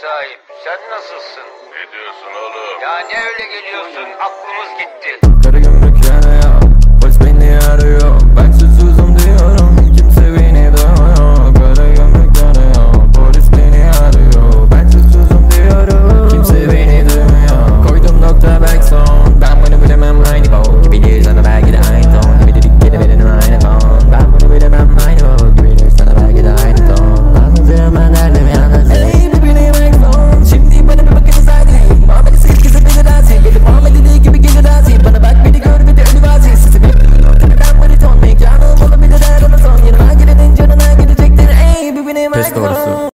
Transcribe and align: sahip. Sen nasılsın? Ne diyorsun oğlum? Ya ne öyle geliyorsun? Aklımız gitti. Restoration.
sahip. 0.00 0.40
Sen 0.64 0.90
nasılsın? 0.90 1.44
Ne 1.70 1.92
diyorsun 1.92 2.34
oğlum? 2.34 2.80
Ya 2.82 2.98
ne 2.98 3.26
öyle 3.28 3.44
geliyorsun? 3.44 4.08
Aklımız 4.20 4.68
gitti. 4.78 5.33
Restoration. 42.44 43.10